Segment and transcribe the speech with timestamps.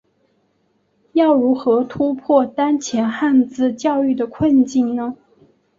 [1.13, 5.15] 要如何突破当前汉字教育的困境呢？